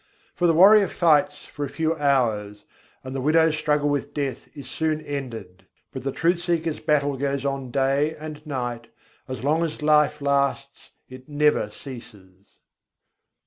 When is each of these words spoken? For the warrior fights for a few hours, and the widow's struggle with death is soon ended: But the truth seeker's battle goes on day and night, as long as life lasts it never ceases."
For 0.33 0.47
the 0.47 0.55
warrior 0.55 0.87
fights 0.87 1.45
for 1.45 1.63
a 1.63 1.69
few 1.69 1.93
hours, 1.93 2.65
and 3.03 3.15
the 3.15 3.21
widow's 3.21 3.55
struggle 3.55 3.87
with 3.87 4.15
death 4.15 4.49
is 4.57 4.67
soon 4.67 4.99
ended: 4.99 5.67
But 5.93 6.01
the 6.03 6.11
truth 6.11 6.39
seeker's 6.39 6.79
battle 6.79 7.15
goes 7.17 7.45
on 7.45 7.69
day 7.69 8.15
and 8.15 8.43
night, 8.43 8.87
as 9.27 9.43
long 9.43 9.63
as 9.63 9.83
life 9.83 10.19
lasts 10.19 10.89
it 11.07 11.29
never 11.29 11.69
ceases." 11.69 12.57